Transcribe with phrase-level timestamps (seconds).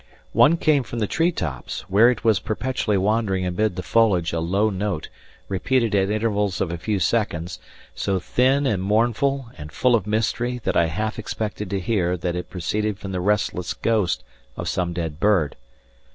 [0.33, 4.71] One came from the treetops, where it was perpetually wandering amid the foliage a low
[4.71, 5.09] note,
[5.47, 7.59] repeated at intervals of a few seconds,
[7.93, 12.35] so thin and mournful and full of mystery that I half expected to hear that
[12.35, 14.23] it proceeded from the restless ghost
[14.57, 15.55] of some dead bird.